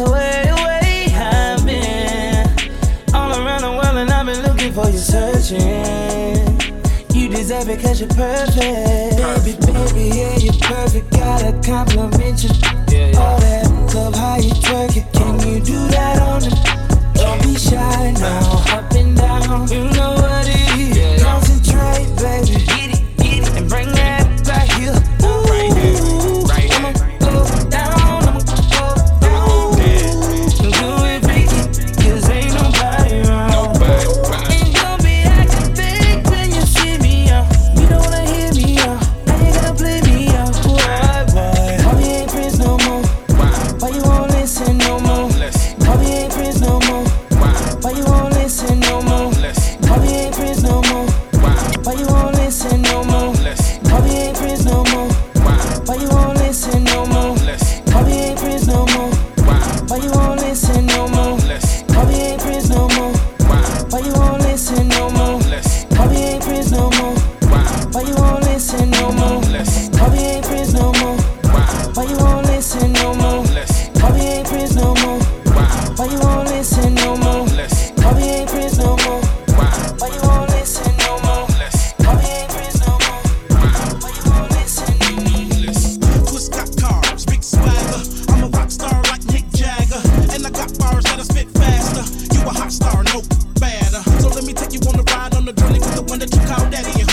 [0.00, 2.48] Way, way I've been
[3.14, 5.60] all around the world and I've been looking for you, searching.
[7.12, 9.18] You deserve it cause you're perfect.
[9.44, 11.10] Baby, baby, yeah, you're perfect.
[11.10, 12.48] Gotta compliment you.
[12.88, 13.18] Yeah, yeah.
[13.20, 15.12] All that club, how you twerk it.
[15.12, 16.50] Can you do that on the?
[17.14, 18.78] Don't be shy now.
[18.78, 21.22] Up and down, you know what it is.
[21.22, 22.89] Concentrate, baby.
[96.46, 97.09] call daddy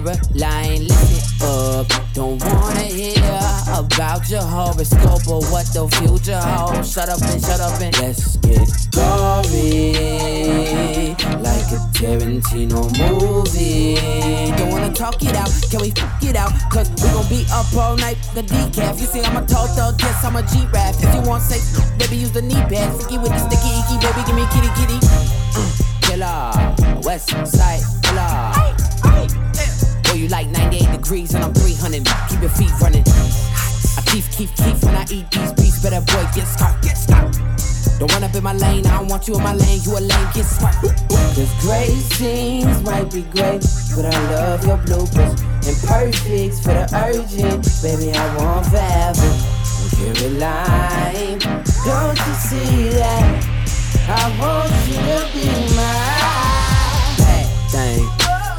[0.00, 1.86] Caroline, listen up.
[2.14, 3.40] Don't wanna hear
[3.76, 6.92] about your horoscope or what the future holds.
[6.92, 9.92] Shut up and shut up and let's get gory.
[11.44, 13.96] Like a Tarantino movie.
[14.56, 16.52] Don't wanna talk it out, can we fuck it out?
[16.70, 18.98] Cause we gon' be up all night, the decaf.
[18.98, 20.94] You see, I'm a thug, yes, I'm a G-Rap.
[20.98, 22.98] If you want sex, baby, use the knee pad.
[22.98, 24.98] Sticky with the sticky icky, baby, give me kitty kitty.
[25.56, 25.68] Uh,
[26.00, 27.99] killer, west side
[31.10, 32.06] degrees and I'm 300.
[32.28, 33.02] Keep your feet running.
[33.98, 35.82] I keep, keep, keep when I eat these beats.
[35.82, 37.26] Better boy, get stuck, get stuck.
[37.98, 39.80] Don't run up in my lane, I don't want you in my lane.
[39.82, 40.76] You a lame, get smart.
[40.78, 45.34] Cause great scenes might be great, but I love your bloopers.
[45.66, 49.30] And perfects for the urgent, baby, I want forever.
[49.98, 51.38] Caroline,
[51.84, 53.26] don't you see that?
[54.06, 57.18] I want you to be mine.
[57.18, 58.06] Bad thing,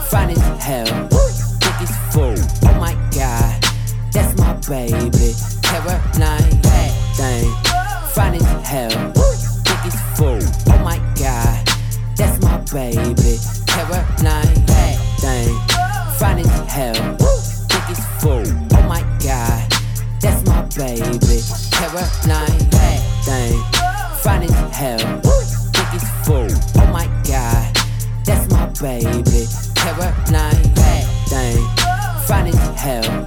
[0.09, 1.07] fine as hell,
[2.11, 2.35] full.
[2.63, 3.63] Oh my god,
[4.11, 5.33] that's my baby.
[5.63, 7.49] Caroline, bad thing,
[8.11, 8.89] fine as hell,
[9.63, 10.39] thick as full.
[10.73, 11.67] Oh my god,
[12.17, 13.37] that's my baby.
[13.65, 15.55] Caroline, bad thing,
[16.19, 17.17] fine as hell,
[17.69, 18.43] thick as full.
[18.77, 19.71] Oh my god,
[20.19, 21.39] that's my baby.
[21.71, 23.55] Caroline, bad thing,
[24.19, 24.99] fine as hell,
[25.71, 26.51] thick as full.
[26.81, 27.73] Oh my god,
[28.25, 29.47] that's my baby.
[29.75, 30.60] Caroline,
[32.31, 33.25] fine as hell,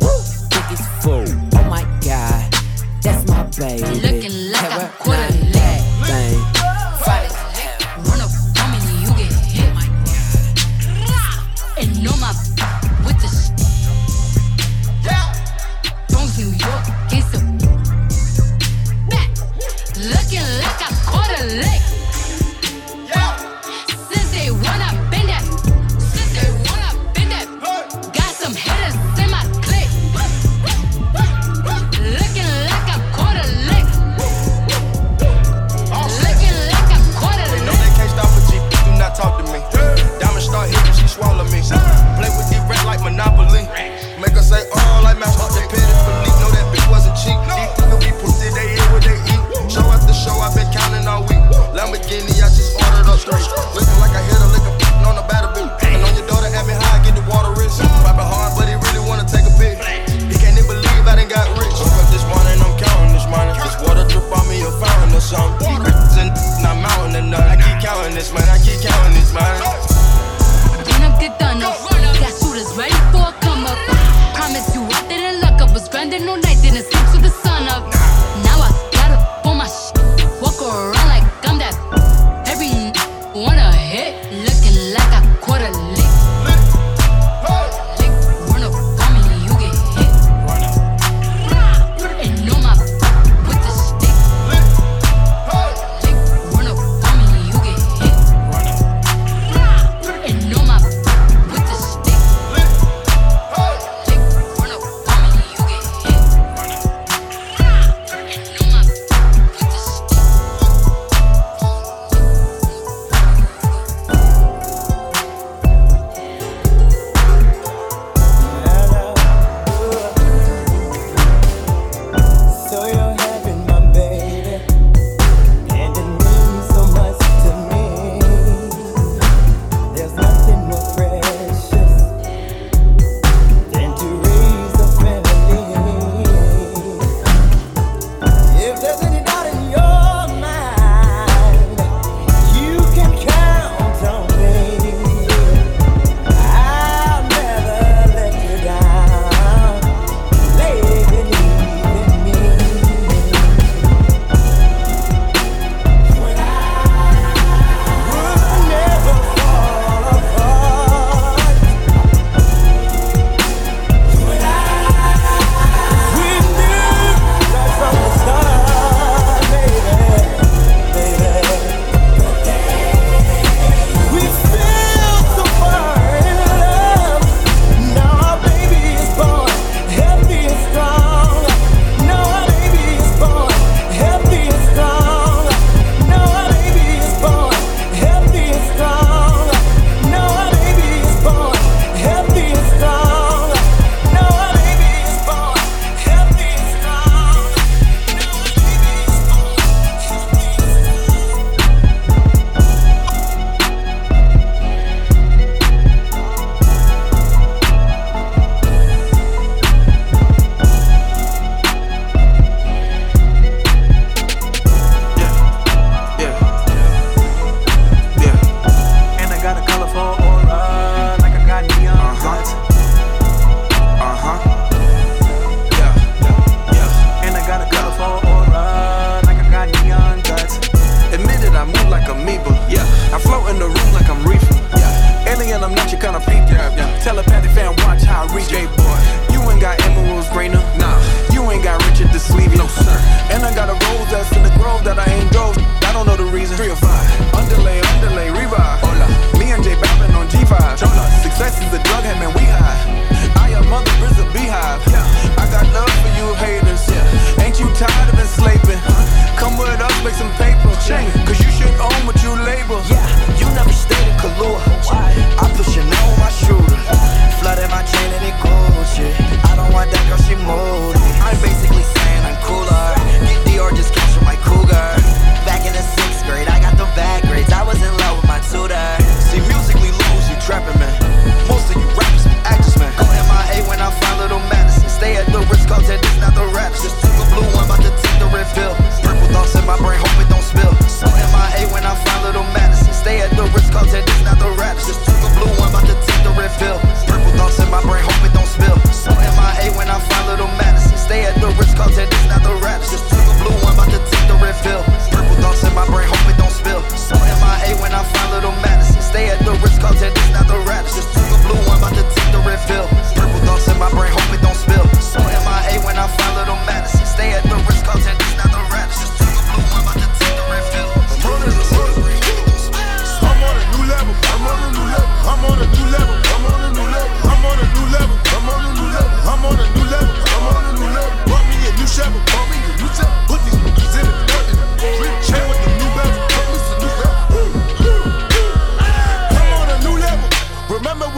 [0.49, 1.27] thick as full.
[1.59, 2.55] Oh my god,
[3.03, 4.01] that's my baby.
[4.01, 5.34] Looking like a quarter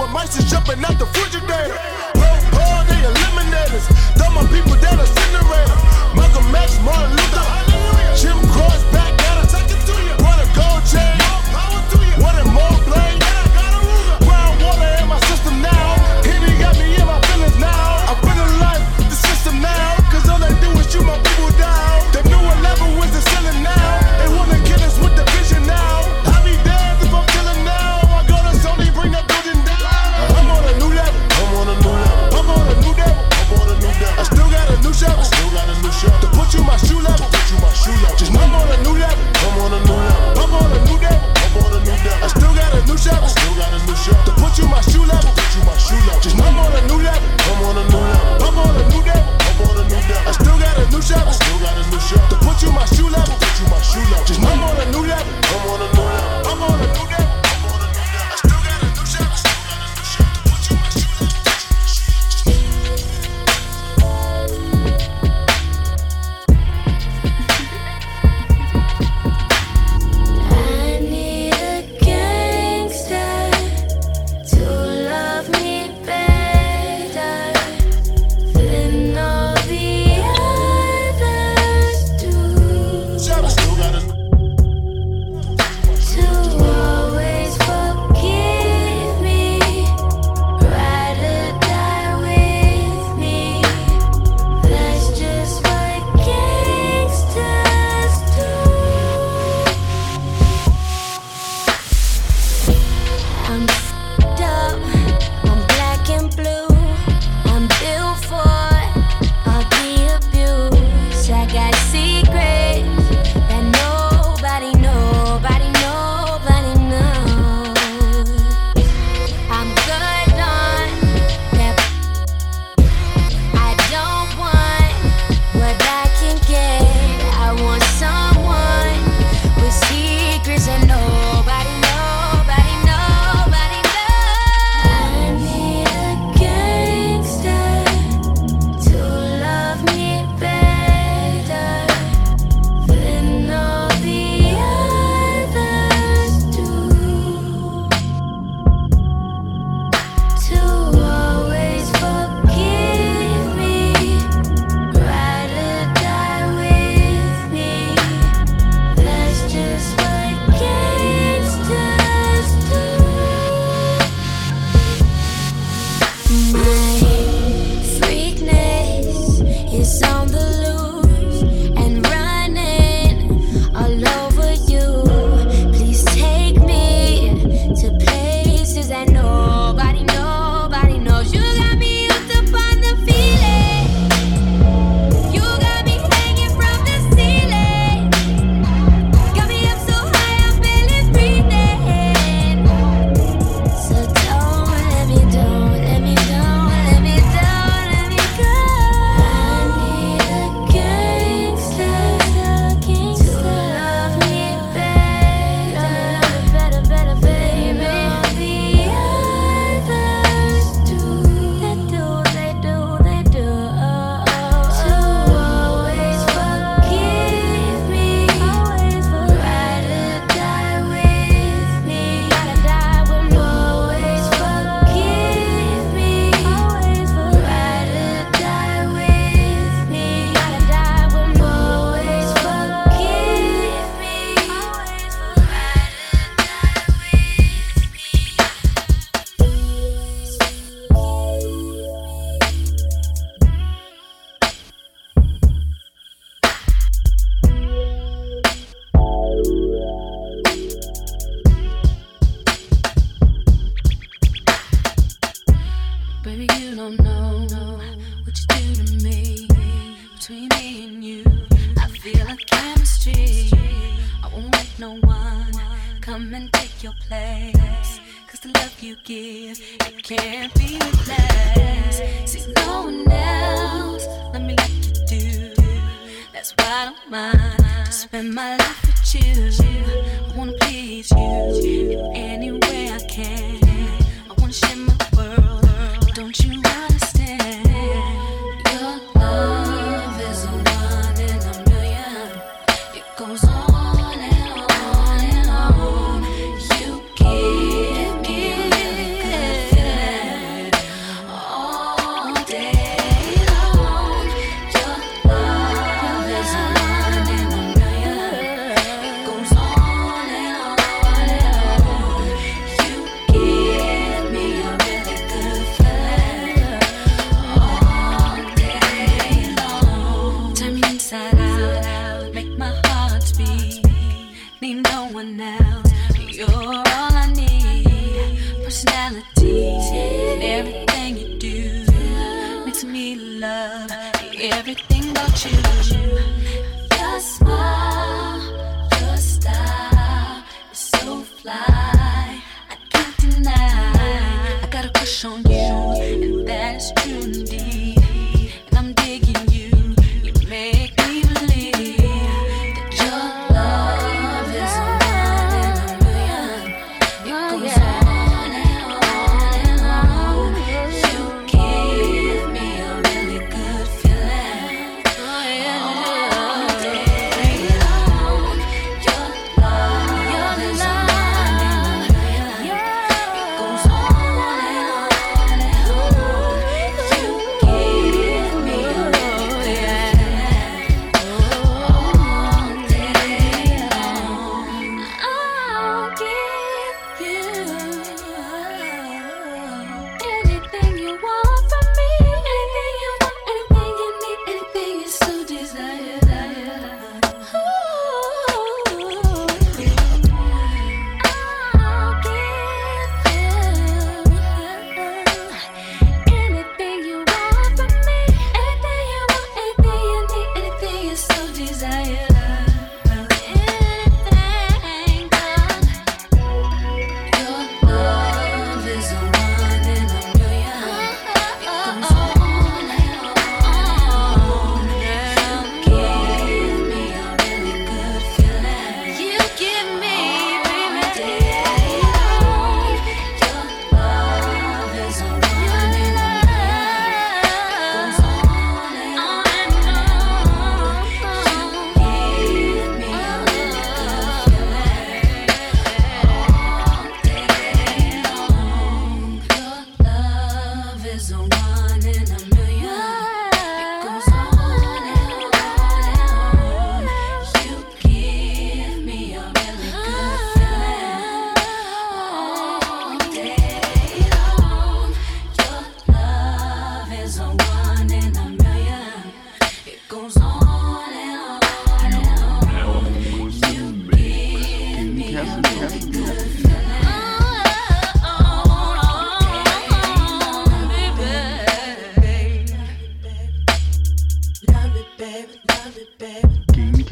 [0.06, 1.74] Throwing mice is jumping out the refrigerator.
[2.14, 3.86] Roll Paul, they eliminators.
[4.16, 5.78] Throw my people down a incinerator.
[6.14, 7.46] Malcolm X, Martin Luther.
[8.14, 9.15] Jim Cross back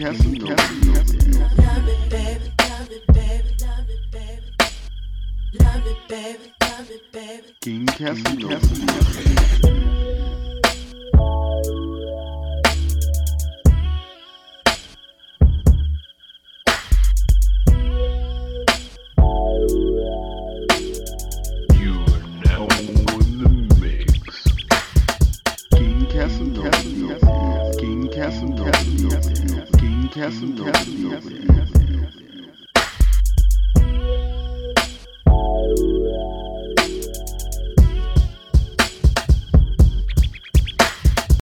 [0.04, 0.48] Casino.
[0.48, 0.58] Love
[1.88, 4.42] it, baby, love it, baby, love it, baby.
[5.54, 7.56] Love it, baby, love it, baby.
[7.62, 8.73] King Casino.